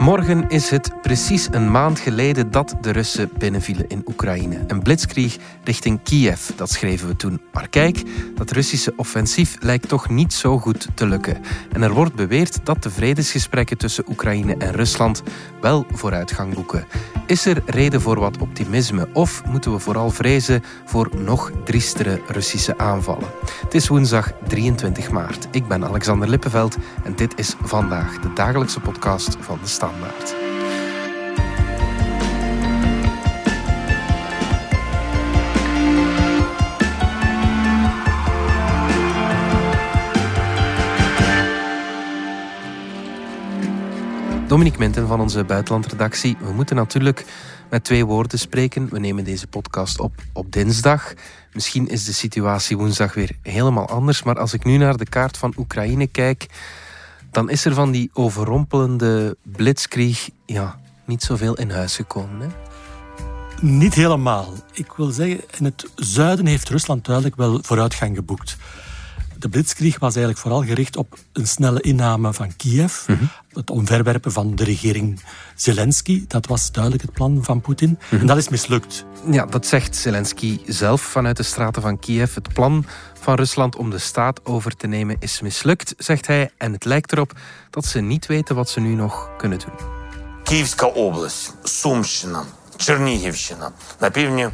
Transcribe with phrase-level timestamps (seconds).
[0.00, 4.64] Morgen is het precies een maand geleden dat de Russen binnenvielen in Oekraïne.
[4.66, 7.40] Een blitzkrieg richting Kiev, dat schreven we toen.
[7.52, 8.02] Maar kijk,
[8.34, 11.40] dat Russische offensief lijkt toch niet zo goed te lukken.
[11.72, 15.22] En er wordt beweerd dat de vredesgesprekken tussen Oekraïne en Rusland
[15.60, 16.86] wel vooruitgang boeken.
[17.26, 22.78] Is er reden voor wat optimisme of moeten we vooral vrezen voor nog driestere Russische
[22.78, 23.28] aanvallen?
[23.62, 25.48] Het is woensdag 23 maart.
[25.50, 30.34] Ik ben Alexander Lippenveld en dit is vandaag de dagelijkse podcast van de Standaard.
[44.48, 46.36] Dominique Minten van onze buitenlandredactie.
[46.40, 47.24] We moeten natuurlijk
[47.70, 48.88] met twee woorden spreken.
[48.90, 51.14] We nemen deze podcast op op dinsdag.
[51.52, 54.22] Misschien is de situatie woensdag weer helemaal anders.
[54.22, 56.46] Maar als ik nu naar de kaart van Oekraïne kijk,
[57.30, 62.40] dan is er van die overrompelende blitzkrieg ja, niet zoveel in huis gekomen.
[62.40, 62.46] Hè?
[63.60, 64.52] Niet helemaal.
[64.72, 68.56] Ik wil zeggen, in het zuiden heeft Rusland duidelijk wel vooruitgang geboekt
[69.39, 73.07] De blitzkrieg was eigenlijk vooral gericht op een snelle inname van Kiev.
[73.07, 73.23] Mhm.
[73.53, 75.19] Het omverwerpen van de regering
[75.55, 76.25] Zelensky.
[76.27, 77.99] Dat was duidelijk het plan van Poetin.
[78.09, 79.05] En dat is mislukt.
[79.31, 82.35] Ja, dat zegt Zelensky zelf vanuit de straten van Kiev.
[82.35, 82.85] Het plan
[83.19, 86.51] van Rusland om de staat over te nemen is mislukt, zegt hij.
[86.57, 87.33] En het lijkt erop
[87.69, 89.93] dat ze niet weten wat ze nu nog kunnen doen.
[90.43, 92.45] Київська область, Сумщина,
[92.77, 94.49] Чернігівщина на півдні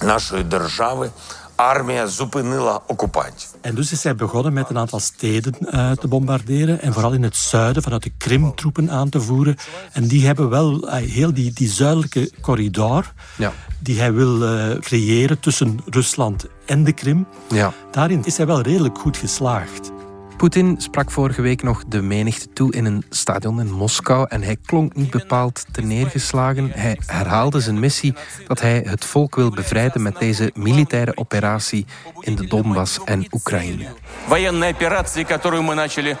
[0.00, 1.10] нашої держави
[1.59, 3.49] armia zupinilla occupantів.
[3.61, 7.23] En dus is hij begonnen met een aantal steden uh, te bombarderen en vooral in
[7.23, 9.55] het zuiden vanuit de Krim troepen aan te voeren.
[9.91, 13.53] En die hebben wel uh, heel die, die zuidelijke corridor ja.
[13.79, 17.27] die hij wil uh, creëren tussen Rusland en de Krim.
[17.49, 17.73] Ja.
[17.91, 19.91] Daarin is hij wel redelijk goed geslaagd.
[20.38, 24.56] Poetin sprak vorige week nog de menigte toe in een stadion in Moskou en hij
[24.64, 26.70] klonk niet bepaald te neergeslagen.
[26.70, 28.14] Hij herhaalde zijn missie
[28.46, 31.86] dat hij het volk wil bevrijden met deze militaire operatie
[32.20, 33.86] in de Donbass en Oekraïne.
[34.28, 36.16] Военная операция, которую мы начали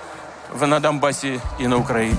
[0.60, 2.16] на Донбассе и на Oekraïne.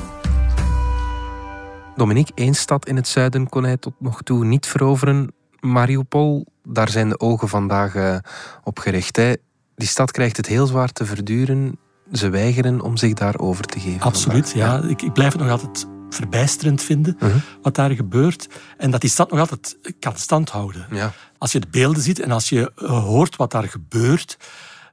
[1.96, 5.34] Dominique, één stad in het zuiden kon hij tot nog toe niet veroveren.
[5.60, 8.18] Mariupol, daar zijn de ogen vandaag uh,
[8.64, 9.16] op gericht.
[9.16, 9.34] Hè.
[9.76, 11.80] Die stad krijgt het heel zwaar te verduren
[12.13, 14.01] ze weigeren om zich daarover te geven.
[14.01, 14.83] Absoluut, ja.
[14.83, 17.43] Ik, ik, blijf het nog altijd verbijsterend vinden uh-huh.
[17.63, 18.49] wat daar gebeurt.
[18.77, 20.87] En dat die stad nog altijd kan standhouden.
[20.91, 21.13] Ja.
[21.39, 24.37] Als je de beelden ziet en als je eh, hoort wat daar gebeurt,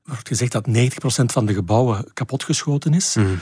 [0.06, 0.72] wordt gezegd dat 90%
[1.26, 3.16] van de gebouwen kapotgeschoten is.
[3.16, 3.38] Uh-huh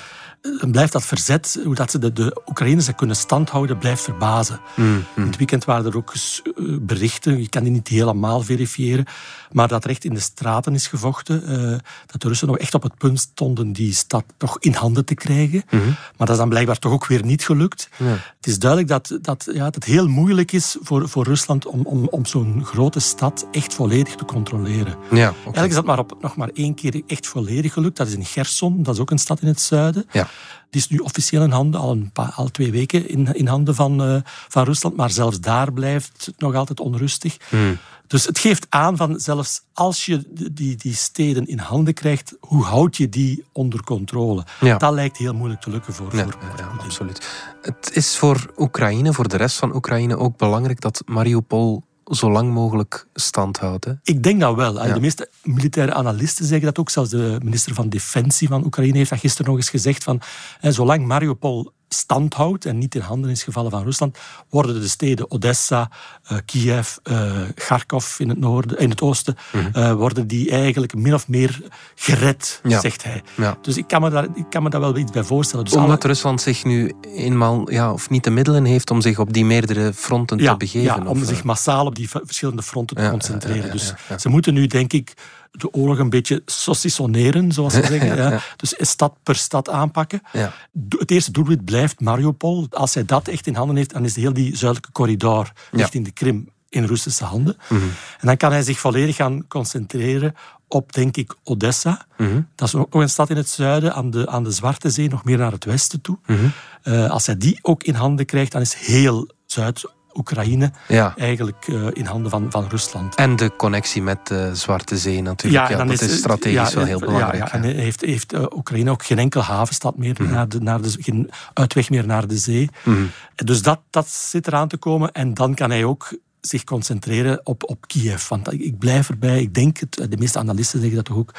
[0.59, 4.59] dan blijft dat verzet, hoe dat ze de, de Oekraïners kunnen standhouden, blijft verbazen.
[4.75, 6.51] Mm, In het weekend waren er ook eh,
[6.81, 9.05] berichten, je kan die niet helemaal verifiëren,
[9.51, 11.43] maar dat recht in de straten is gevochten.
[11.51, 15.05] Uh, dat de Russen nog echt op het punt stonden die stad toch in handen
[15.05, 15.63] te krijgen.
[15.69, 17.89] Mm Maar dat is dan blijkbaar toch ook weer niet gelukt.
[18.37, 21.81] Het is duidelijk dat, dat, ja, dat het heel moeilijk is voor, voor Rusland om,
[21.85, 24.95] om, om zo'n grote stad echt volledig te controleren.
[25.11, 27.97] Ja, Eigenlijk is dat maar op, nog maar één keer echt volledig gelukt.
[27.97, 30.05] Dat is in Gerson, dat is ook een stad in het zuiden.
[30.11, 30.27] Ja.
[30.69, 33.75] Die is nu officieel in handen, al, een paar, al twee weken in, in handen
[33.75, 34.95] van, uh, van Rusland.
[34.95, 37.37] Maar zelfs daar blijft het nog altijd onrustig.
[37.49, 37.77] Hmm.
[38.07, 42.63] Dus het geeft aan van zelfs als je die, die steden in handen krijgt, hoe
[42.63, 44.45] houd je die onder controle?
[44.59, 44.77] Ja.
[44.77, 47.27] Dat lijkt heel moeilijk te lukken voor, ja, voor, ja, absoluut.
[47.61, 52.53] Het is voor Oekraïne, voor de rest van Oekraïne ook belangrijk dat Mariupol zo lang
[52.53, 53.87] mogelijk stand houdt.
[54.03, 54.73] Ik denk dat wel.
[54.73, 56.89] De meeste militaire analisten zeggen dat ook.
[56.89, 60.03] Zelfs de minister van Defensie van Oekraïne heeft dat gisteren nog eens gezegd.
[60.03, 60.21] Van,
[60.61, 64.17] zolang Mariupol stand houdt en niet in handen is gevallen van Rusland,
[64.49, 65.89] worden de steden Odessa,
[66.31, 69.67] uh, Kiev, uh, Kharkov in het, noorden, in het oosten, mhm.
[69.73, 71.61] eh, worden die eigenlijk min of meer
[71.95, 73.23] gered, zegt hij.
[73.35, 73.57] Ja.
[73.61, 75.65] Dus ik kan, me daar, ik kan me daar wel iets bij voorstellen.
[75.65, 79.33] Dus Omdat Rusland zich nu eenmaal, ja, of niet de middelen heeft om zich op
[79.33, 81.03] die meerdere fronten te begeven.
[81.03, 83.71] Ja, om zich massaal op die verschillende fronten te concentreren.
[83.71, 85.13] Dus ze moeten nu, denk ik,
[85.57, 88.15] de oorlog een beetje saucissoneren, zoals ze zeggen.
[88.15, 90.21] ja, Dus stad per stad aanpakken.
[90.33, 90.53] Ja.
[90.97, 92.67] Het eerste doelwit blijft Mariupol.
[92.69, 96.11] Als hij dat echt in handen heeft, dan is heel die zuidelijke corridor richting de
[96.11, 97.57] Krim in Russische handen.
[97.69, 97.81] Mhm.
[98.19, 100.35] En dan kan hij zich volledig gaan concentreren
[100.67, 102.05] op, denk ik, Odessa.
[102.17, 102.41] Mhm.
[102.55, 105.23] Dat is ook een stad in het zuiden, aan de, aan de Zwarte Zee, nog
[105.23, 106.17] meer naar het westen toe.
[106.25, 106.45] Mhm.
[106.81, 111.13] Eh, als hij die ook in handen krijgt, dan is heel Zuid Oekraïne ja.
[111.17, 113.15] eigenlijk uh, in handen van, van Rusland.
[113.15, 115.69] En de connectie met de Zwarte Zee natuurlijk.
[115.69, 117.37] Ja, ja dat is, strategisch wel heel belangrijk.
[117.37, 120.81] Ja, en heeft, heeft uh, Oekraïne ook geen enkele havenstad meer, mm naar de, naar
[120.81, 122.69] de, geen uitweg meer naar de zee.
[122.83, 125.11] Mm Dus dat, dat zit eraan te komen.
[125.11, 128.27] En dan kan hij ook zich concentreren op, op Kiev.
[128.27, 131.33] Want ik blijf erbij, ik denk het, de meeste analisten zeggen dat toch ook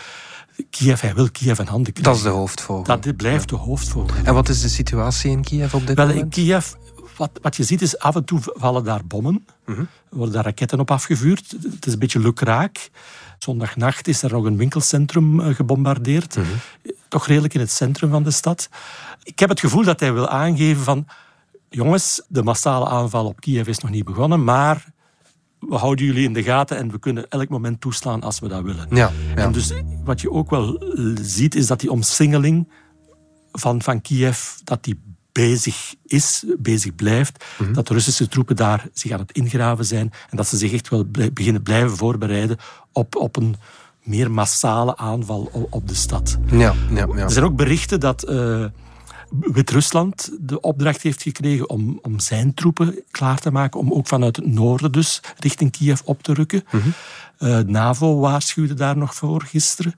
[0.70, 2.12] Kiev, hij wil Kiev in handen krijgen.
[2.12, 3.00] Dat is de hoofdvogel.
[3.00, 4.16] Dat blijft de hoofdvogel.
[4.24, 6.24] En wat is de situatie in Kiev op dit Wel, moment?
[6.24, 6.72] In Kiev,
[7.16, 9.46] wat, wat je ziet is af en toe vallen daar bommen.
[10.10, 11.50] Worden daar raketten op afgevuurd.
[11.50, 12.90] Het is een beetje lukraak.
[13.38, 16.38] Zondagnacht is er nog een winkelcentrum eh, gebombardeerd.
[17.08, 18.68] Toch redelijk in het centrum van de stad.
[19.22, 21.06] Ik heb het gevoel dat hij wil aangeven van...
[21.68, 24.86] Jongens, de massale aanval op Kiev is nog niet begonnen, maar
[25.58, 28.62] we houden jullie in de gaten en we kunnen elk moment toeslaan als we dat
[28.62, 28.86] willen.
[28.90, 29.72] Ja, En dus
[30.04, 30.82] wat je ook wel
[31.22, 32.68] ziet, is dat die omsingeling
[33.52, 35.00] van, van Kiev, dat die
[35.36, 37.44] bezig is, bezig blijft.
[37.58, 37.72] Mhm.
[37.72, 40.88] Dat de Russische troepen daar zich aan het ingraven zijn en dat ze zich echt
[40.88, 42.56] wel beginnen blijven voorbereiden
[42.92, 43.56] op, op een
[44.02, 46.38] meer massale aanval op de stad.
[46.50, 47.22] Ja, ja, ja.
[47.22, 48.28] Er zijn ook berichten dat...
[48.28, 48.64] Uh,
[49.40, 54.36] Wit-Rusland de opdracht heeft gekregen om, om zijn troepen klaar te maken, om ook vanuit
[54.36, 56.64] het noorden dus richting Kiev op te rukken.
[56.70, 56.82] Mm
[57.66, 59.94] NAVO waarschuwde daar nog voor gisteren.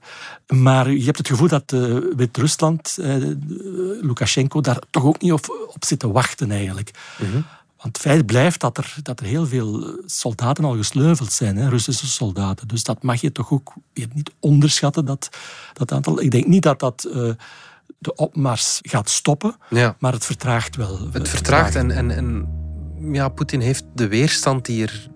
[0.47, 3.15] Maar je hebt het gevoel dat uh, Wit-Rusland, uh,
[4.01, 6.91] Lukashenko, daar toch ook niet op, op zit te wachten eigenlijk.
[7.17, 7.41] Mhm.
[7.81, 11.69] Want het feit blijft dat er, dat er heel veel soldaten al gesleuveld zijn, hè,
[11.69, 12.67] Russische soldaten.
[12.67, 15.29] Dus dat mag je toch ook niet onderschatten, dat,
[15.73, 16.21] dat aantal.
[16.21, 17.07] Ik denk niet dat dat
[17.99, 19.95] de opmars gaat stoppen, ja.
[19.99, 20.99] maar het vertraagt wel.
[21.11, 22.47] Het vertraagt en, en, en
[23.11, 25.09] ja, Poetin heeft de weerstand die er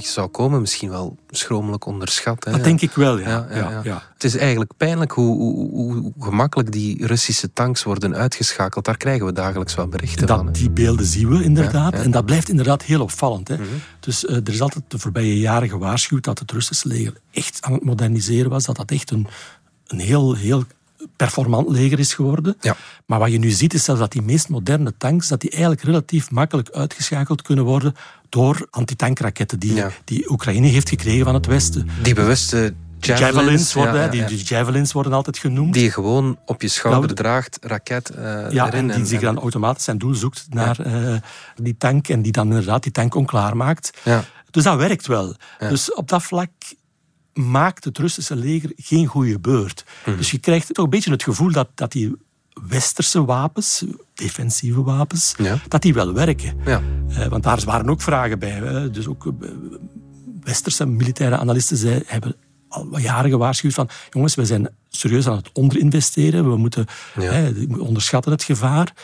[0.00, 2.44] zou komen misschien wel schromelijk onderschat.
[2.44, 2.50] Hè?
[2.50, 3.46] Dat denk ik wel, ja.
[3.50, 4.02] Ja, ja.
[4.12, 8.84] Het is eigenlijk pijnlijk hoe, hoe, hoe, gemakkelijk die Russische tanks worden uitgeschakeld.
[8.84, 10.52] Daar krijgen we dagelijks wel berichten dat, van.
[10.52, 11.94] Die beelden zien we inderdaad.
[11.94, 13.48] En dat blijft inderdaad heel opvallend.
[13.48, 13.54] Hè?
[13.54, 13.64] Mhm.
[14.00, 17.72] Dus uh, er is altijd de voorbije jaren gewaarschuwd dat het Russische leger echt aan
[17.72, 18.64] het moderniseren was.
[18.64, 19.26] Dat dat echt een,
[19.86, 20.64] een heel, heel
[21.16, 22.56] performant leger is geworden.
[22.60, 22.76] Ja.
[23.06, 25.82] Maar wat je nu ziet is zelfs dat die meest moderne tanks dat die eigenlijk
[25.82, 27.94] relatief makkelijk uitgeschakeld kunnen worden
[28.32, 31.88] door antitankraketten die, die Oekraïne heeft gekregen van het Westen.
[32.02, 32.74] Die bewuste
[33.06, 35.72] Javelins, javelins worden, Die, javelins worden altijd genoemd.
[35.72, 38.90] Die je gewoon op je schouder draagt, raket uh, ja, erin.
[38.90, 41.16] En die zich dan automatisch zijn doel zoekt naar uh,
[41.54, 43.90] die tank en die dan inderdaad die tank onklaar maakt.
[44.04, 44.24] Ja.
[44.50, 45.36] Dus dat werkt wel.
[45.58, 46.50] Dus op dat vlak
[47.32, 49.84] maakt het Russische leger geen goede beurt.
[50.04, 50.16] Mhm.
[50.16, 52.16] Dus je krijgt toch een beetje het gevoel dat, dat die
[52.68, 53.84] westerse wapens,
[54.14, 55.34] defensieve wapens,
[55.68, 56.56] dat die wel werken.
[56.64, 56.82] Ja.
[57.08, 58.50] Uh, want daar waren ook vragen bij.
[58.50, 58.90] Hè.
[58.90, 59.50] Dus ook uh,
[60.40, 62.36] westerse militaire analisten zei, hebben
[62.68, 67.82] al jaren gewaarschuwd van jongens, wij zijn serieus aan het onderinvesteren, we moeten hè, we
[67.82, 68.94] onderschatten het gevaar.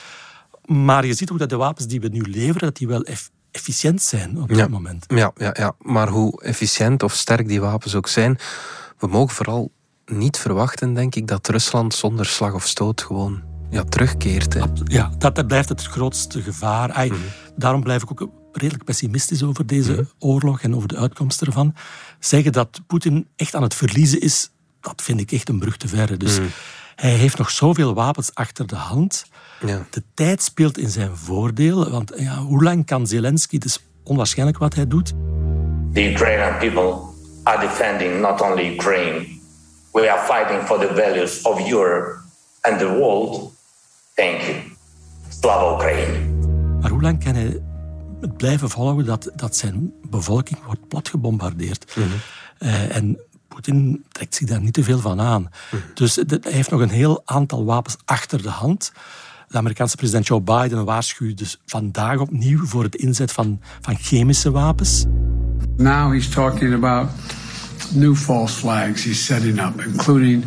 [0.64, 3.04] Maar je ziet ook dat de wapens die we nu leveren, dat die wel
[3.50, 5.04] efficiënt zijn op dit moment.
[5.08, 8.38] Ja, ja, ja, maar hoe efficiënt of sterk die wapens ook zijn,
[8.98, 9.72] we mogen vooral
[10.08, 14.55] niet verwachten, denk ik, dat Rusland zonder slag of stoot gewoon ja, terugkeert.
[14.55, 14.62] Hè.
[14.84, 16.93] Ja, dat blijft het grootste gevaar.
[16.93, 17.19] Ay, mhm.
[17.56, 20.02] Daarom blijf ik ook redelijk pessimistisch over deze mhm.
[20.19, 21.75] oorlog en over de uitkomst ervan.
[22.19, 24.50] Zeggen dat Poetin echt aan het verliezen is,
[24.81, 26.16] dat vind ik echt een brug te verre.
[26.16, 26.49] Dus mhm.
[26.94, 29.25] hij heeft nog zoveel wapens achter de hand.
[29.66, 29.87] Ja.
[29.90, 34.58] De tijd speelt in zijn voordeel, want ja, hoe lang kan Zelensky, het is onwaarschijnlijk
[34.58, 35.12] wat hij doet.
[35.93, 37.00] The Ukrainian people
[37.43, 39.38] are defending not only Ukraine,
[40.00, 42.18] we are fighting for the values of Europe
[42.60, 43.52] and the world.
[44.14, 44.56] Thank you.
[45.28, 46.36] Slava Oekraïne.
[46.80, 47.60] Maar hoe lang kan hij
[48.20, 51.96] het blijven volgen dat, dat zijn bevolking wordt platgebombardeerd?
[51.96, 52.04] Mm
[52.90, 53.18] en
[53.48, 55.42] Poetin trekt zich daar niet te veel van aan.
[55.70, 55.82] Mhm.
[55.94, 58.92] Dus hij heeft nog een heel aantal wapens achter de hand.
[59.48, 64.50] De Amerikaanse president Joe Biden waarschuwt dus vandaag opnieuw voor het inzet van, van chemische
[64.50, 65.04] wapens.
[65.76, 67.08] Now he's talking about
[67.94, 70.44] new false flags he's setting up, including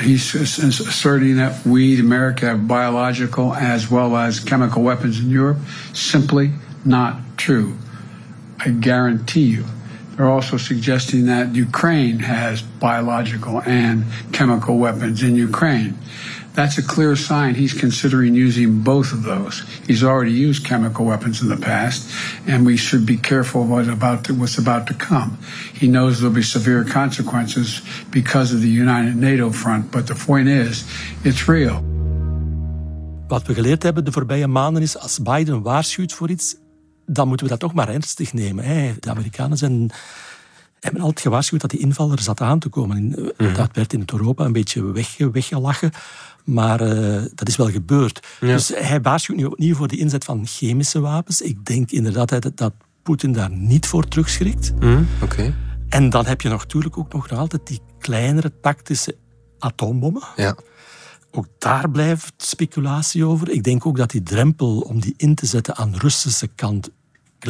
[0.00, 5.58] he's asserting that we, America, have biological as well as chemical weapons in Europe.
[5.92, 6.52] Simply
[6.84, 7.78] not true.
[8.58, 9.64] I guarantee you.
[10.16, 15.98] They're also suggesting that Ukraine has biological and chemical weapons in Ukraine.
[16.54, 19.64] That's a clear sign he's considering using both of those.
[19.86, 22.10] He's already used chemical weapons in the past,
[22.46, 25.36] and we should be careful what about to, what's about to come.
[25.72, 30.48] He knows there'll be severe consequences because of the United NATO front, but the point
[30.48, 30.84] is,
[31.24, 31.82] it's real.
[33.28, 36.56] Wat we geleerd hebben de voorbije maanden is, als Biden waarschuwt voor iets,
[37.06, 38.64] dan moeten we dat toch maar ernstig nemen.
[39.00, 39.90] De Amerikanen zijn
[40.84, 43.08] hebben altijd gewaarschuwd dat die inval er zat aan te komen.
[43.08, 43.54] Mhm.
[43.54, 45.90] Dat werd in het Europa een beetje weg, weggelachen.
[46.44, 48.26] Maar uh, dat is wel gebeurd.
[48.40, 51.40] Dus hij waarschuwt nu opnieuw voor de inzet van chemische wapens.
[51.40, 52.72] Ik denk inderdaad dat, dat
[53.02, 54.72] Poetin daar niet voor terugschrikt.
[54.80, 55.54] Mm, Oké.
[55.88, 59.16] En dan heb je natuurlijk ook nog altijd die kleinere tactische
[59.58, 60.22] atoombommen.
[60.36, 60.56] Ja.
[61.30, 63.50] Ook daar blijft speculatie over.
[63.50, 66.90] Ik denk ook dat die drempel om die in te zetten aan de Russische kant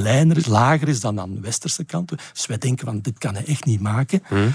[0.01, 2.09] kleiner, lager is dan aan de westerse kant.
[2.33, 4.23] Dus wij denken van dit kan hij echt niet maken.
[4.31, 4.55] Mm.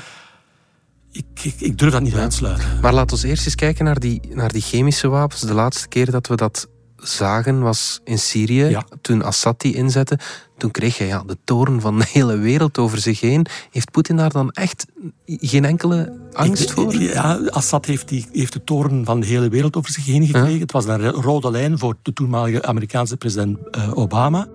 [1.11, 2.19] Ik, ik, ik durf dat niet ja.
[2.19, 2.79] uitsluiten.
[2.81, 5.41] Maar laten we eerst eens kijken naar die, naar die chemische wapens.
[5.41, 10.19] De laatste keer dat we dat zagen was in Syrië, toen Assad die inzette.
[10.57, 13.45] Toen kreeg hij ja, de toren van de hele wereld over zich heen.
[13.71, 14.85] Heeft Poetin daar dan echt
[15.25, 16.95] geen enkele angst voor?
[16.95, 20.59] Ja, Assad heeft, die, heeft de toren van de hele wereld over zich heen gekregen.
[20.59, 24.47] Het was een rode lijn voor de toenmalige Amerikaanse president uh, Obama.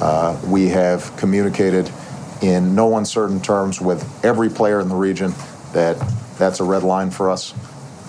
[0.00, 1.90] Uh, we have communicated
[2.40, 5.32] in no uncertain terms with every player in the region
[5.72, 5.96] that
[6.38, 7.54] that's a red line for us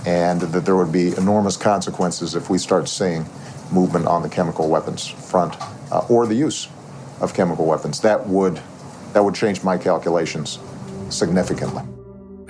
[0.05, 3.25] and that there would be enormous consequences if we start seeing
[3.71, 5.55] movement on the chemical weapons front
[5.91, 6.67] uh, or the use
[7.19, 7.99] of chemical weapons.
[7.99, 8.59] That would,
[9.13, 10.59] that would change my calculations
[11.09, 11.83] significantly.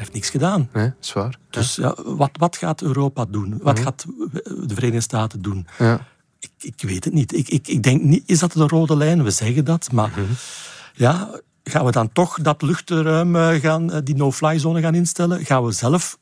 [0.02, 0.70] Hij heeft niks gedaan.
[0.74, 1.38] Nee, zwaar.
[1.50, 1.96] Dus ja.
[2.04, 3.60] wat, wat gaat Europa doen?
[3.64, 3.84] Wat mhm.
[3.84, 4.06] gaat
[4.68, 5.68] de Verenigde Staten doen?
[5.78, 6.00] Ja.
[6.42, 7.34] Ik, ik weet het niet.
[7.34, 9.24] Ik, ik, ik denk niet, is dat de rode lijn?
[9.24, 10.22] We zeggen dat, maar mhm.
[10.94, 15.46] ja, gaan we dan toch dat luchtruim eh, gaan, eh, die no-fly zone gaan instellen?
[15.46, 16.18] Gaan we zelf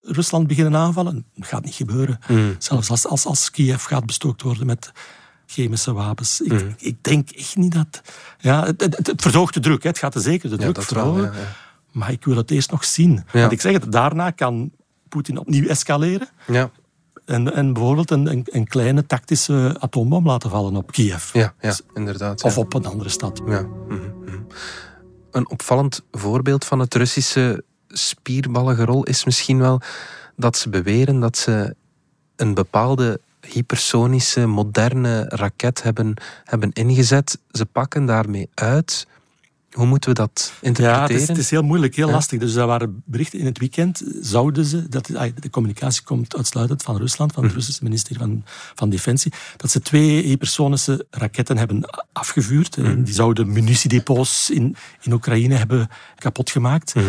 [0.00, 1.26] Rusland beginnen aanvallen?
[1.34, 2.18] Dat gaat niet gebeuren.
[2.28, 2.54] Mm.
[2.58, 4.92] Zelfs als, als, als Kiev gaat bestookt worden met
[5.46, 6.40] chemische wapens.
[6.40, 6.74] Ik, mm.
[6.78, 8.00] ik denk echt niet dat...
[8.38, 9.82] Ja, het, het, verhoogt de druk.
[9.82, 9.88] Hè.
[9.88, 11.32] Het gaat er zeker de druk verhogen.
[11.92, 13.24] Maar ik wil het eerst nog zien.
[13.32, 14.70] Want ik zeg het, daarna kan
[15.08, 16.28] Poetin opnieuw escaleren.
[16.46, 16.70] Ja.
[17.28, 21.32] En, en bijvoorbeeld een, een, een, kleine tactische atoombom laten vallen op Kiev.
[21.32, 22.44] Ja, ja inderdaad.
[22.44, 23.42] Of op een andere stad.
[23.46, 23.60] Ja.
[23.62, 24.42] Mhm, mhm.
[25.30, 29.80] Een opvallend voorbeeld van het Russische spierballige rol is misschien wel
[30.36, 31.74] dat ze beweren dat ze
[32.36, 37.38] een bepaalde hypersonische, moderne raket hebben, hebben ingezet.
[37.50, 39.06] Ze pakken daarmee uit
[39.72, 41.08] hoe moeten we dat interpreteren?
[41.08, 42.38] Ja, het is, het is heel moeilijk, heel lastig.
[42.38, 46.96] Dus er waren berichten in het weekend, zouden ze, dat, de communicatie komt uitsluitend van
[46.96, 47.60] Rusland, van het mhm.
[47.60, 48.44] Russische ministerie van,
[48.74, 52.76] van Defensie, dat ze twee hypersonische raketten hebben afgevuurd.
[52.76, 53.04] Mm.
[53.04, 56.94] Die zouden munitiedepots in, in Oekraïne hebben kapot gemaakt.
[56.94, 57.06] Mhm.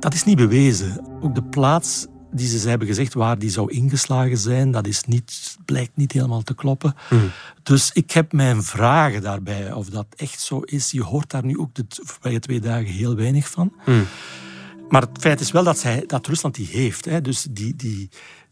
[0.00, 1.06] Dat is niet bewezen.
[1.20, 5.56] Ook de plaats die ze hebben gezegd waar die zou ingeslagen zijn, dat is niet,
[5.64, 6.94] blijkt niet helemaal te kloppen.
[7.08, 7.30] Hmm.
[7.62, 10.90] Dus ik heb mijn vragen daarbij of dat echt zo is.
[10.90, 13.72] Je hoort daar nu ook de voorbije twee dagen heel weinig van.
[13.84, 14.06] Hmm.
[14.88, 17.04] Maar het feit is wel dat, zij, dat Rusland die heeft.
[17.04, 17.20] Hè.
[17.20, 18.08] Dus die, die,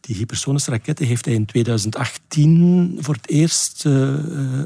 [0.07, 4.15] die hypersonische raketten heeft hij in 2018 voor het eerst uh,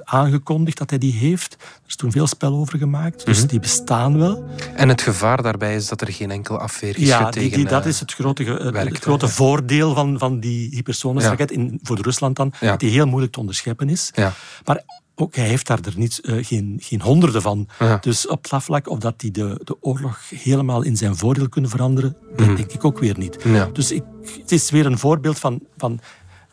[0.04, 1.52] aangekondigd dat hij die heeft.
[1.54, 3.46] Er is toen veel spel over gemaakt, dus mhm.
[3.46, 4.44] die bestaan wel.
[4.74, 7.50] En het gevaar daarbij is dat er geen enkel ja, tegen...
[7.50, 11.78] Ja, die, dat is het grote, het grote voordeel van, van die hypersonische raket, in,
[11.82, 14.10] voor Rusland dan, dat die heel moeilijk te onderscheppen is.
[14.14, 14.32] Ja.
[14.64, 14.82] Maar
[15.20, 17.68] ook hij heeft daar er niet, uh, geen, geen honderden van.
[18.00, 21.70] Dus op dat vlak, of dat hij de, de oorlog helemaal in zijn voordeel kunnen
[21.70, 22.56] veranderen, dat mhm.
[22.56, 23.38] denk ik ook weer niet.
[23.72, 24.02] Dus ik,
[24.40, 26.00] het is weer een voorbeeld van, van...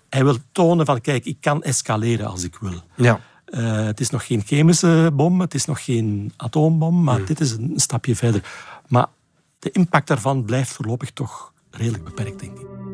[0.10, 2.82] Hij wil tonen van, kijk, ik kan escaleren als ik wil.
[2.96, 3.20] Ja.
[3.50, 7.26] Uh, het is nog geen chemische bom, het is nog geen atoombom, maar mhm.
[7.26, 8.44] dit is een stapje verder.
[8.88, 9.08] Maar
[9.60, 12.85] de impact daarvan blijft voorlopig toch redelijk beperkt, denk ik.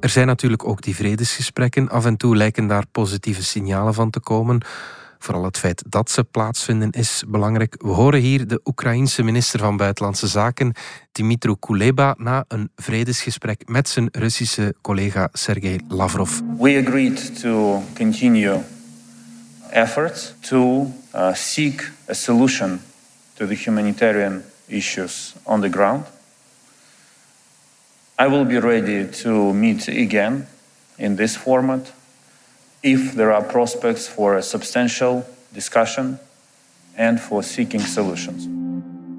[0.00, 1.88] Er zijn natuurlijk ook die vredesgesprekken.
[1.88, 4.60] Af en toe lijken daar positieve signalen van te komen.
[5.18, 7.74] Vooral het feit dat ze plaatsvinden is belangrijk.
[7.78, 10.74] We horen hier de Oekraïense minister van Buitenlandse Zaken,
[11.12, 16.40] Dimitro Kuleba, na een vredesgesprek met zijn Russische collega Sergei Lavrov.
[16.58, 18.58] We agreed to continue
[19.70, 22.80] efforts to uh, seek a solution
[23.34, 26.06] to the humanitarian issues on the ground.
[28.20, 30.48] I will be ready to meet again
[30.96, 31.92] in this format
[32.80, 36.18] if there are prospects for a substantial discussion
[36.96, 38.46] and for seeking solutions.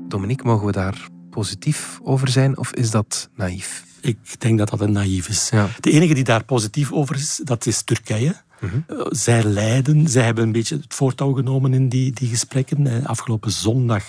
[0.07, 3.83] Dominique, mogen we daar positief over zijn of is dat naïef?
[4.01, 5.49] Ik denk dat dat een naïef is.
[5.49, 5.67] Ja.
[5.79, 8.35] De enige die daar positief over is, dat is Turkije.
[8.59, 12.87] Mm Zij leiden, zij hebben een beetje het voortouw genomen in die, die gesprekken.
[12.87, 14.03] Eh, afgelopen zondag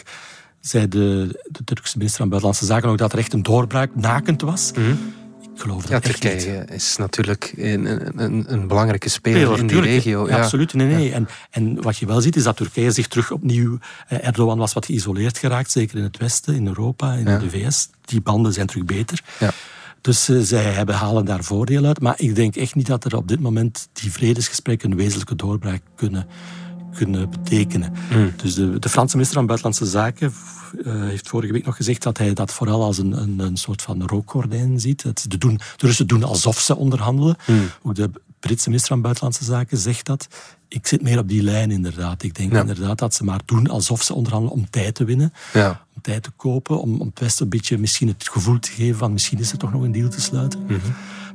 [0.60, 4.40] zei de, de Turkse minister van Buitenlandse Zaken ook dat er echt een doorbraak nakend
[4.40, 4.72] was.
[4.72, 4.90] Mhm.
[5.54, 7.86] Ik geloof dat ja, Turkije is natuurlijk een,
[8.22, 10.28] een, een belangrijke speler in die regio.
[10.28, 11.12] Ja, absoluut, nee, nee.
[11.12, 13.78] En, en wat je wel ziet is dat Turkije zich terug opnieuw...
[14.08, 17.88] Eh, Erdogan was wat geïsoleerd geraakt, zeker in het Westen, in Europa, in de VS.
[18.00, 19.22] Die banden zijn terug beter.
[19.38, 19.50] Ja.
[20.00, 22.00] Dus uh, zij hebben, halen daar voordeel uit.
[22.00, 25.82] Maar ik denk echt niet dat er op dit moment die vredesgesprekken een wezenlijke doorbraak
[25.94, 26.26] kunnen
[26.94, 27.92] kunnen betekenen.
[28.10, 28.32] Hmm.
[28.36, 30.32] Dus de, de, Franse minister van Buitenlandse Zaken
[30.84, 33.82] uh, heeft vorige week nog gezegd dat hij dat vooral als een, een, een soort
[33.82, 35.02] van rookgordijn ziet.
[35.02, 37.36] Dat de, doen, de Russen doen alsof ze onderhandelen.
[37.46, 37.68] Mm.
[37.82, 40.28] Ook de Britse minister van Buitenlandse Zaken zegt dat.
[40.68, 42.22] Ik zit meer op die lijn inderdaad.
[42.22, 45.32] Ik denk inderdaad dat ze maar doen alsof ze onderhandelen om tijd te winnen.
[45.52, 45.84] Ja.
[45.94, 48.98] Om tijd te kopen, om, om het Westen een beetje misschien het gevoel te geven
[48.98, 50.62] van misschien is er toch nog een deal te sluiten.
[50.62, 50.74] Mhm.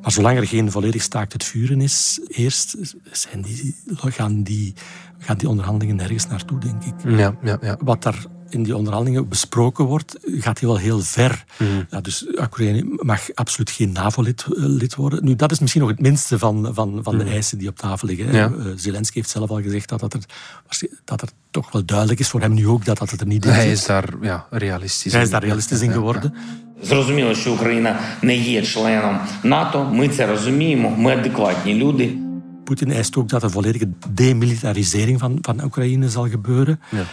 [0.05, 2.75] Maar zolang er geen volledig staakt het vuren is, eerst
[3.11, 4.73] zijn die, gaan, die,
[5.17, 6.93] gaan die onderhandelingen nergens naartoe, denk ik.
[7.19, 7.77] Ja, ja, ja.
[7.79, 11.45] Wat daar in die onderhandelingen besproken wordt, gaat hij wel heel ver.
[11.57, 11.85] Mm.
[11.89, 15.23] Ja, dus Oekraïne mag absoluut geen NAVO-lid lid worden.
[15.25, 17.29] Nu, dat is misschien nog het minste van, van, van de Mm.
[17.29, 18.33] eisen die op tafel liggen.
[18.33, 18.49] Ja.
[18.49, 20.21] Uh, Zelensky heeft zelf al gezegd dat, dat, er,
[21.03, 23.45] dat er toch wel duidelijk is voor hem nu ook dat dat het er niet
[23.45, 25.25] in Hij is daar ja, realistisch Hij in.
[25.27, 26.33] is daar realistisch in Ja, ja, geworden.
[26.82, 29.90] Зрозуміло, що Україна не є членом НАТО.
[29.92, 30.90] Ми це розуміємо.
[30.90, 32.16] Ми адекватні люди.
[32.64, 36.80] Poetin eist ook dat een volledige demilitarisering van, van Oekraïne zal gebeuren.
[36.90, 37.04] Ja.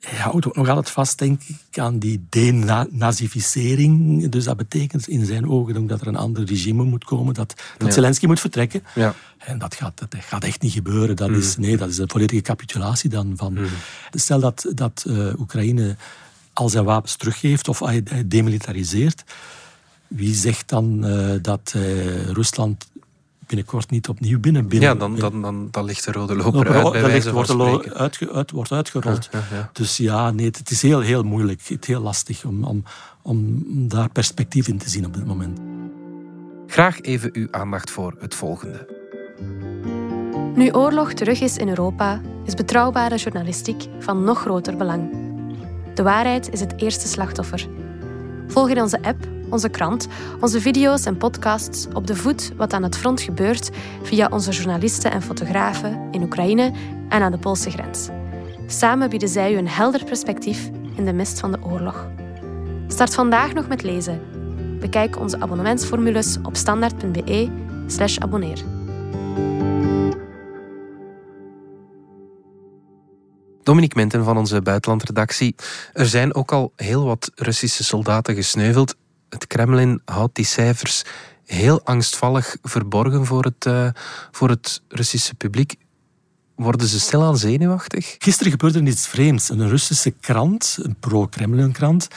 [0.00, 4.28] Hij houdt ook nog altijd vast, denk ik, aan die denazificering.
[4.28, 7.54] Dus dat betekent in zijn ogen ook dat er een ander regime moet komen, dat,
[7.78, 7.94] dat Ja.
[7.94, 8.82] Zelensky moet vertrekken.
[8.94, 9.14] Ja.
[9.38, 11.16] En dat gaat, dat gaat echt niet gebeuren.
[11.16, 13.32] Dat is, nee, dat is een volledige capitulatie dan.
[13.36, 13.58] Van,
[14.10, 15.96] Stel dat, dat eh, Oekraïne
[16.53, 19.23] al zijn wapens teruggeeft of hij, hij demilitariseert.
[20.07, 22.87] Wie zegt dan eh, dat eh, Rusland
[23.47, 26.73] binnenkort niet opnieuw binnen binnen Ja, dan, dan, dan, dan ligt de rode loper Loper
[26.75, 27.97] uit, uit, bij ligt, van wordt, er lo- spreken.
[27.99, 29.29] uitge, uit, wordt uitgerold.
[29.31, 29.69] Ja, ja, ja.
[29.73, 31.61] Dus ja, nee, het is heel, heel moeilijk.
[31.67, 32.83] Het is heel lastig om, om,
[33.21, 35.59] om daar perspectief in te zien op dit moment.
[36.67, 39.01] Graag even uw aandacht voor het volgende.
[40.55, 45.31] Nu oorlog terug is in Europa, is betrouwbare journalistiek van nog groter belang.
[45.93, 47.67] De waarheid is het eerste slachtoffer.
[48.47, 50.07] Volg in onze app, onze krant,
[50.39, 53.69] onze video's en podcasts op de voet wat aan het front gebeurt
[54.03, 56.71] via onze journalisten en fotografen in Oekraïne
[57.09, 58.09] en aan de Poolse grens.
[58.67, 62.07] Samen bieden zij u een helder perspectief in de mist van de oorlog.
[62.87, 64.21] Start vandaag nog met lezen.
[64.79, 68.17] Bekijk onze abonnementsformules op standaard.be/slash
[73.63, 75.55] Dominique Menten van onze buitenlandredactie.
[75.93, 78.95] Er zijn ook al heel wat Russische soldaten gesneuveld.
[79.29, 81.03] Het Kremlin houdt die cijfers
[81.45, 83.87] heel angstvallig verborgen voor het, eh,
[84.31, 85.75] voor het Russische publiek.
[86.55, 88.15] Worden ze stilaan zenuwachtig?
[88.19, 89.49] Gisteren gebeurde er iets vreemds.
[89.49, 92.07] Een Russische krant, een pro-Kremlin-krant,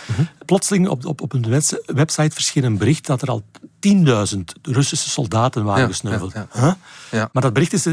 [0.46, 3.42] plotseling op, op, op een webs- website verscheen een bericht dat er al
[3.80, 6.32] 10.000 Russische soldaten waren Ja, gesneuveld.
[6.32, 7.24] ja, Huh?
[7.32, 7.86] Maar dat bericht is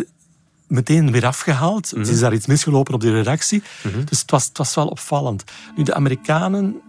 [0.74, 1.92] meteen weer afgehaald.
[1.92, 2.01] Mhm.
[2.01, 3.64] Er is daar iets misgelopen op de redactie.
[4.05, 5.44] Dus het was, het was wel opvallend.
[5.75, 6.81] Nu, de Amerikanen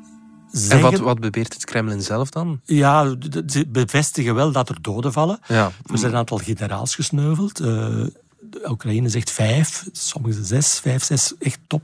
[0.51, 0.87] zeggen...
[0.87, 2.61] En wat, wat beweert het Kremlin zelf dan?
[2.65, 3.15] Ja,
[3.47, 5.39] ze bevestigen wel dat er doden vallen.
[5.49, 5.71] Ja.
[5.87, 7.61] Er zijn een aantal generaals gesneuveld.
[7.61, 8.05] Eh,
[8.51, 11.83] de Oekraïne zegt vijf, sommigen zes, vijf, zes echt top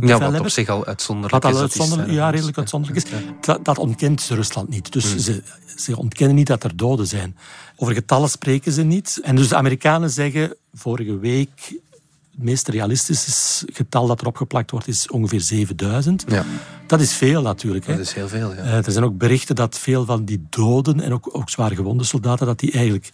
[0.00, 1.62] Ja, wat op zich al uitzonderlijk wat al is.
[1.62, 3.12] uitzonderlijk, ja, redelijk uitzonderlijk is.
[3.40, 4.92] Dat, dat ontkent Rusland niet.
[4.92, 5.42] Dus ze,
[5.76, 7.36] ze ontkennen niet dat er doden zijn.
[7.76, 9.20] Over getallen spreken ze niet.
[9.22, 11.80] En dus de Amerikanen zeggen vorige week...
[12.30, 16.24] Het meest realistische getal dat erop geplakt wordt is ongeveer 7000.
[16.28, 16.44] Ja,
[16.86, 17.86] Dat is veel natuurlijk.
[17.86, 17.92] Hè.
[17.92, 18.54] dat is heel veel.
[18.54, 18.62] Ja.
[18.62, 22.04] Eh, er zijn ook berichten dat veel van die doden en ook, ook zwaar gewonde
[22.04, 23.10] soldaten, dat die eigenlijk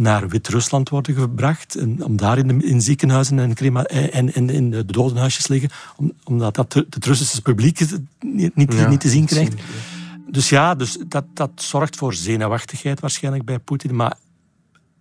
[0.00, 1.74] naar Wit-Rusland worden gebracht.
[1.74, 5.70] En om daar in, de, in ziekenhuizen en, crema- en, en in de dodenhuisjes liggen.
[5.96, 7.80] Om, omdat dat het Russische publiek
[8.20, 9.52] niet, niet, Ja, niet te zien krijgt.
[9.52, 13.96] zien, Dus ja, dus dat, dat zorgt voor zenuwachtigheid waarschijnlijk bij Poetin.
[13.96, 14.14] Maar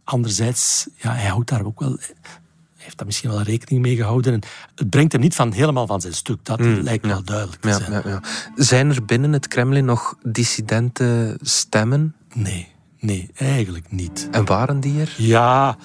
[0.04, 1.98] anderzijds, ja, hij houdt daar ook wel...
[2.00, 4.34] Hij heeft daar misschien wel rekening mee gehouden.
[4.34, 4.42] En
[4.76, 6.46] het brengt hem niet van, helemaal van zijn stuk.
[6.46, 7.92] Dat lijkt wel duidelijk te zijn.
[7.92, 8.22] ja, ja.
[8.56, 12.16] Zijn er binnen het Kremlin nog dissidente stemmen?
[12.34, 12.68] Nee,
[13.00, 14.28] nee, eigenlijk niet.
[14.32, 15.14] En waren die er?
[15.18, 15.78] Ja,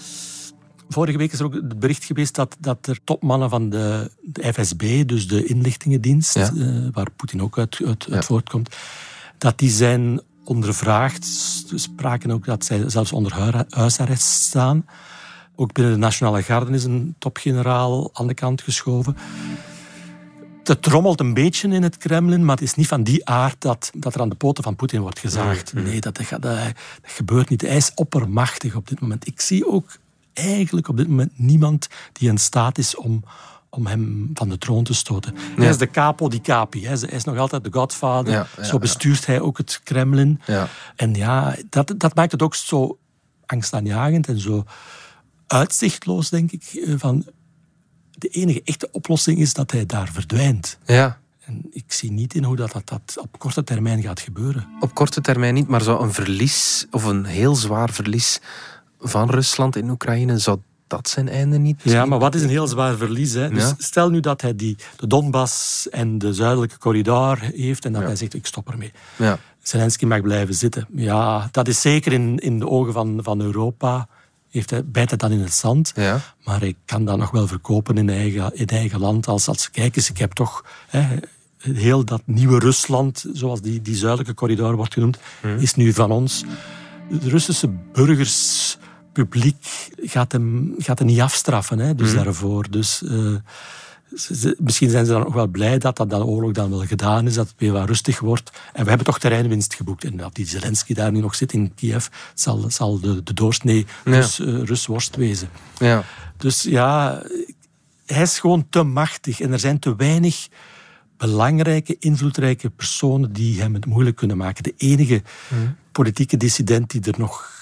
[0.88, 4.52] vorige week is er ook het bericht geweest dat, dat er topmannen van de, de
[4.52, 6.50] FSB, dus de inlichtingendienst, Ja.
[6.58, 8.14] eh, waar Poetin ook uit, uit, Ja.
[8.14, 8.76] uit voortkomt,
[9.38, 11.26] dat die zijn ondervraagd.
[11.74, 14.86] Spraken ook dat zij zelfs onder hui- huisarrest staan.
[15.56, 19.16] Ook binnen de Nationale Garde is een topgeneraal aan de kant geschoven.
[20.68, 23.90] Het trommelt een beetje in het Kremlin, maar het is niet van die aard dat,
[23.96, 25.72] dat er aan de poten van Poetin wordt gezaagd.
[25.72, 26.72] Nee, dat, dat, dat
[27.02, 27.60] gebeurt niet.
[27.60, 29.26] Hij is oppermachtig op dit moment.
[29.26, 29.96] Ik zie ook
[30.32, 33.24] eigenlijk op dit moment niemand die in staat is om,
[33.68, 35.34] om hem van de troon te stoten.
[35.56, 36.86] Hij is de capo di capi.
[36.86, 38.32] Hij is, nog altijd de godvader.
[38.32, 40.40] Ja, ja, zo bestuurt hij ook het Kremlin.
[40.46, 40.68] Ja.
[40.96, 42.98] En ja, dat, dat maakt het ook zo
[43.46, 44.64] angstaanjagend en zo
[45.46, 46.62] uitzichtloos, denk ik.
[46.64, 47.24] eh, Van
[48.18, 50.78] de enige echte oplossing is dat hij daar verdwijnt.
[50.84, 54.66] Ja, En ik zie niet in hoe dat, dat, dat op korte termijn gaat gebeuren.
[54.80, 58.40] op korte termijn niet, maar zou een verlies, of een heel zwaar verlies
[59.00, 61.80] van Rusland in Oekraïne, zou dat zijn einde niet?
[61.82, 63.32] Ja, maar wat is een heel zwaar verlies?
[63.32, 63.48] Hè?
[63.48, 68.02] Dus stel nu dat hij die, de Donbass en de zuidelijke corridor heeft en dat
[68.02, 68.92] hij zegt, ik stop ermee.
[69.16, 69.38] Ja.
[69.62, 70.86] Zelensky mag blijven zitten.
[70.94, 74.08] Ja, dat is zeker in, in de ogen van, van Europa.
[74.54, 75.92] Heeft hij, bijt hij dan in het zand.
[75.94, 76.20] Ja.
[76.44, 79.26] Maar hij kan dat nog wel verkopen in eigen, in eigen land.
[79.26, 81.16] Als, als kijk eens, ik heb toch hè,
[81.58, 85.18] heel dat nieuwe Rusland, zoals die, die zuidelijke corridor wordt genoemd,
[85.58, 86.44] is nu van ons.
[87.10, 88.78] De Russische burgers,
[89.12, 92.70] publiek gaat hem, gaat hem niet afstraffen hè, dus daarvoor.
[92.70, 93.02] Dus
[94.14, 97.26] eh, misschien zijn ze dan ook wel blij dat, dat de oorlog dan wel gedaan
[97.26, 98.50] is, dat het weer wat rustig wordt.
[98.72, 100.04] En we hebben toch terreinwinst geboekt.
[100.04, 103.86] En dat die Zelensky daar nu nog zit in Kiev, zal, zal de, de doorsnee
[104.04, 104.44] Rus, ja.
[104.44, 105.48] Rusworst wezen.
[105.78, 106.04] Ja.
[106.36, 107.22] Dus ja,
[108.06, 110.48] hij is gewoon te machtig en er zijn te weinig
[111.16, 114.62] belangrijke, invloedrijke personen die hem het moeilijk kunnen maken.
[114.62, 115.76] De enige hmm.
[115.92, 117.52] politieke dissident die er nog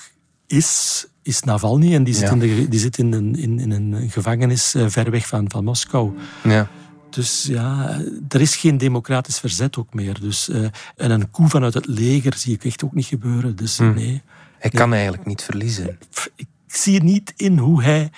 [0.47, 1.95] is, is Navalny.
[1.95, 5.11] En die zit, in, de, die zit in, een, in, in een gevangenis uh, ver
[5.11, 6.19] weg van, van Moskou.
[6.43, 6.69] Ja.
[7.11, 10.21] Dus ja, er is geen democratisch verzet ook meer.
[10.21, 13.57] Dus, uh, en een coup vanuit het leger zie ik echt ook niet gebeuren.
[13.57, 13.95] Dus hmm.
[13.95, 14.23] nee.
[14.59, 15.99] Hij kan eigenlijk niet verliezen.
[16.37, 18.11] Ik zie niet in hoe hij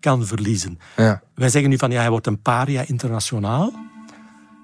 [0.00, 0.78] kan verliezen.
[0.96, 1.22] Ja.
[1.34, 3.72] Wij zeggen nu van ja, hij wordt een paria internationaal.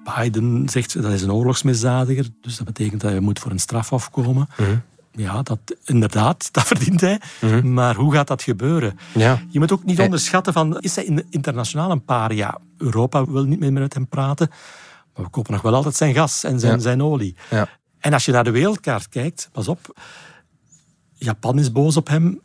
[0.03, 3.93] Biden zegt dat is een oorlogsmisdadiger, dus dat betekent dat hij moet voor een straf
[3.93, 4.47] afkomen.
[4.57, 4.81] Mm
[5.15, 7.21] Ja, dat, inderdaad, dat verdient hij.
[7.41, 7.73] Mhm.
[7.73, 8.99] Maar hoe gaat dat gebeuren?
[9.13, 9.41] Ja.
[9.49, 12.57] Je moet ook niet onderschatten van, is hij internationaal een paria?
[12.77, 14.49] Europa wil niet meer met hem praten,
[15.15, 17.35] maar we kopen nog wel altijd zijn gas en zijn, zijn olie.
[17.49, 17.67] Ja.
[17.99, 19.99] En als je naar de wereldkaart kijkt, pas op,
[21.13, 22.41] Japan is boos op hem,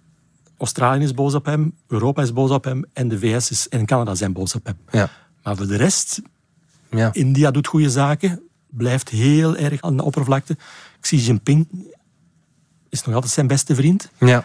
[0.58, 3.86] Australië is boos op hem, Europa is boos op hem en de VS is, en
[3.86, 4.78] Canada zijn boos op hem.
[4.90, 5.10] Ja.
[5.42, 6.22] Maar voor de rest,
[6.90, 7.12] ja.
[7.12, 10.56] India doet goede zaken, blijft heel erg aan de oppervlakte.
[11.00, 11.66] Xi Jinping
[12.90, 14.10] is nog altijd zijn beste vriend.
[14.18, 14.44] Ja.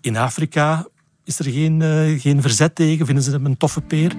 [0.00, 0.86] In Afrika
[1.24, 4.12] is er geen, uh, geen verzet tegen, vinden ze hem een toffe peer.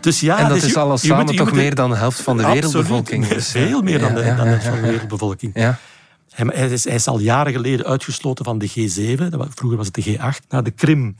[0.00, 2.20] Dus ja, en dat dus is alles samen moet, toch moet, meer dan de helft
[2.20, 3.26] van de absoluut, wereldbevolking.
[3.26, 5.52] Dus, veel meer dan, de, dan helft van de wereldbevolking.
[5.54, 5.78] Ja.
[6.30, 9.36] Hij, is, hij, is, al jaren geleden uitgesloten van de G7.
[9.54, 10.46] Vroeger was het de G8.
[10.48, 11.16] Na de Krim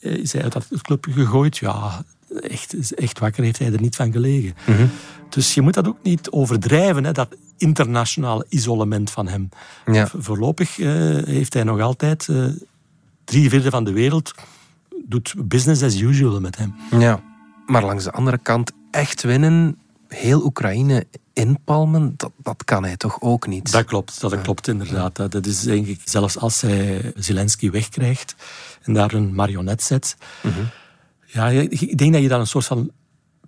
[0.00, 1.56] eh, is hij uit dat clubje gegooid.
[1.56, 2.04] Ja,
[2.40, 4.54] echt, echt wakker heeft hij er niet van gelegen.
[4.66, 4.90] Mm -hmm.
[5.28, 9.48] Dus je moet dat ook niet overdrijven, hè, dat internationale isolement van hem.
[9.86, 10.08] Ja.
[10.18, 10.88] Voorlopig uh,
[11.24, 12.46] heeft hij nog altijd uh,
[13.24, 14.34] drie vierde van de wereld
[15.04, 16.74] doet business as usual met hem.
[16.98, 17.22] Ja,
[17.66, 23.20] maar langs de andere kant echt winnen, heel Oekraïne inpalmen, dat, dat kan hij toch
[23.20, 23.72] ook niet?
[23.72, 25.16] Dat klopt, dat klopt inderdaad.
[25.16, 28.34] Dat is denk ik, zelfs als hij Zelensky wegkrijgt
[28.82, 30.16] en daar een marionet zet.
[30.42, 30.68] Mm -hmm.
[31.36, 32.90] Ja, ik denk dat je dan een soort van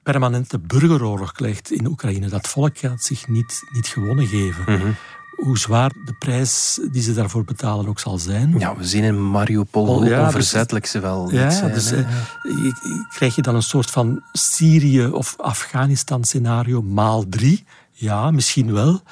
[0.03, 2.29] permanente burgeroorlog krijgt in Oekraïne.
[2.29, 4.65] Dat volk gaat zich niet, niet gewonnen geven.
[4.67, 4.95] Mm -hmm.
[5.37, 8.59] Hoe zwaar de prijs die ze daarvoor betalen ook zal zijn.
[8.59, 11.73] Ja, we zien in Mariupol oh, ja, onverzettelijk dus, ze wel ja, zijn.
[11.73, 12.09] Dus, uh,
[13.09, 17.65] krijg je dan een soort van Syrië of Afghanistan scenario maal drie?
[17.91, 19.03] Ja, misschien wel.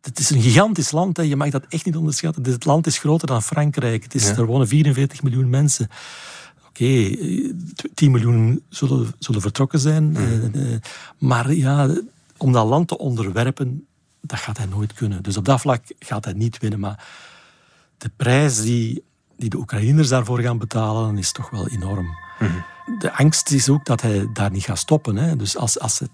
[0.00, 1.22] Het is een gigantisch land, hè.
[1.22, 2.44] je mag dat echt niet onderschatten.
[2.44, 4.02] Het land is groter dan Frankrijk.
[4.02, 4.36] Het is, ja.
[4.36, 5.88] Er wonen 44 miljoen mensen.
[6.72, 7.54] Oké, okay,
[7.94, 10.04] 10 miljoen zullen, zullen vertrokken zijn.
[10.04, 10.50] Mm.
[10.54, 10.76] Uh,
[11.18, 11.88] maar ja,
[12.36, 13.86] om dat land te onderwerpen,
[14.20, 15.22] dat gaat hij nooit kunnen.
[15.22, 16.80] Dus op dat vlak gaat hij niet winnen.
[16.80, 17.06] Maar
[17.98, 19.04] de prijs die,
[19.36, 22.06] die de Oekraïners daarvoor gaan betalen, is toch wel enorm.
[22.38, 22.64] Mm.
[22.98, 25.16] De angst is ook dat hij daar niet gaat stoppen.
[25.16, 25.36] Hè.
[25.36, 26.08] Dus als, als hij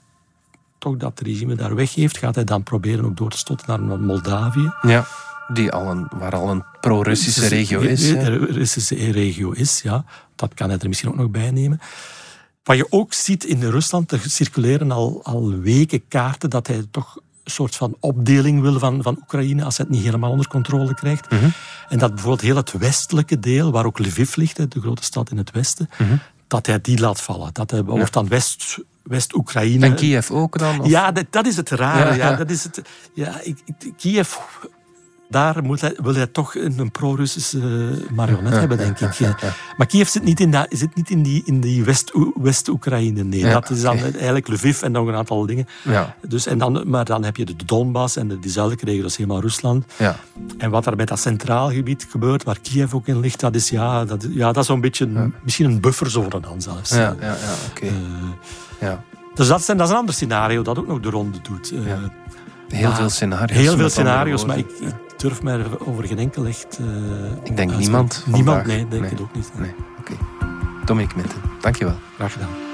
[0.78, 4.72] toch dat regime daar weggeeft, gaat hij dan proberen ook door te stoten naar Moldavië.
[4.82, 5.06] Ja.
[5.52, 8.10] Die al een, waar al een pro-Russische regio is.
[8.10, 10.04] Een Russische regio is, ja.
[10.34, 11.80] Dat kan hij er misschien ook nog bij nemen.
[12.62, 17.16] Wat je ook ziet in Rusland, er circuleren al, al weken kaarten dat hij toch
[17.16, 20.94] een soort van opdeling wil van, van Oekraïne als hij het niet helemaal onder controle
[20.94, 21.30] krijgt.
[21.30, 21.52] Mm -hmm.
[21.88, 25.36] En dat bijvoorbeeld heel het westelijke deel, waar ook Lviv ligt, de grote stad in
[25.36, 26.20] het westen, mm -hmm.
[26.46, 27.50] dat hij die laat vallen.
[27.52, 29.86] Dat hij, wordt dan West, West-Oekraïne.
[29.86, 30.80] En Kiev ook dan?
[30.80, 30.88] Of?
[30.88, 32.16] Ja, dat, dat, is het rare.
[32.16, 32.82] Ja, ja, dat is het,
[33.14, 34.34] ja ik, ik, Kiev
[35.28, 39.34] daar moet hij, wil hij toch een pro-Russische marionet hebben, denk ik.
[39.76, 41.84] Maar Kiev zit niet in, dat, zit niet in die, in die
[42.34, 43.24] West-Oekraïne.
[43.24, 44.10] nee, ja, dat is dan okay.
[44.10, 45.66] eigenlijk Lviv en nog een aantal dingen.
[45.82, 46.14] Ja.
[46.28, 49.10] Dus, en dan, maar dan heb je de Donbass en de, die zuidelijke regio, dat
[49.10, 49.84] is helemaal Rusland.
[49.96, 50.16] Ja.
[50.58, 53.70] En wat er bij dat centraal gebied gebeurt, waar Kiev ook in ligt, dat is,
[53.70, 56.90] ja, dat, ja, dat is zo'n beetje een, misschien een bufferzone dan zelfs.
[56.90, 57.84] Ja, ja, ja oké.
[57.84, 57.92] Uh,
[58.80, 59.04] ja.
[59.34, 61.72] Dus dat, zijn, dat is een ander scenario dat ook nog de ronde doet.
[61.72, 61.92] Uh,
[62.68, 63.58] Heel veel scenario's.
[63.58, 66.78] Heel veel scenario's, maar ik, ik durf mij over geen enkel echt...
[66.80, 66.86] Uh,
[67.42, 69.10] ik denk niemand Niemand, nee, denk nee.
[69.10, 69.50] ik ook niet.
[69.56, 70.12] Nee, oké.
[70.12, 70.26] Okay.
[70.84, 71.96] Dominic Minten, dankjewel.
[72.16, 72.66] Graag gedaan.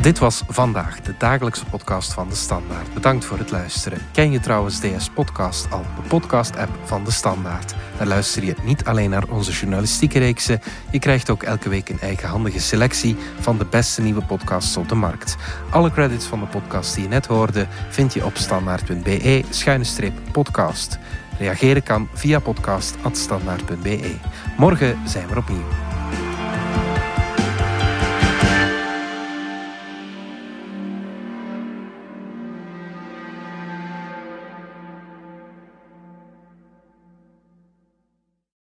[0.00, 2.94] Dit was vandaag de dagelijkse podcast van De Standaard.
[2.94, 3.98] Bedankt voor het luisteren.
[4.12, 7.74] Ken je trouwens DS Podcast al, de podcast-app van De Standaard?
[7.98, 12.00] Daar luister je niet alleen naar onze journalistieke reeksen, je krijgt ook elke week een
[12.00, 15.36] eigenhandige selectie van de beste nieuwe podcasts op de markt.
[15.70, 20.98] Alle credits van de podcast die je net hoorde vind je op standaard.be-podcast.
[21.38, 24.14] Reageren kan via podcast.standaard.be.
[24.56, 25.87] Morgen zijn we opnieuw.